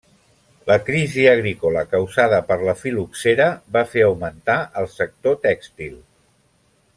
[0.69, 5.95] La crisi agrícola causada per la fil·loxera va fer augmentar el sector tèxtil.